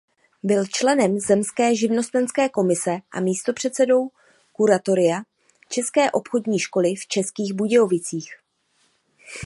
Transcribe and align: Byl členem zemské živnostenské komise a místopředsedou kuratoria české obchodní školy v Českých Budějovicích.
Byl 0.43 0.65
členem 0.67 1.19
zemské 1.19 1.75
živnostenské 1.75 2.49
komise 2.49 2.97
a 3.11 3.19
místopředsedou 3.19 4.11
kuratoria 4.53 5.23
české 5.69 6.11
obchodní 6.11 6.59
školy 6.59 6.95
v 6.95 7.07
Českých 7.07 7.53
Budějovicích. 7.53 8.29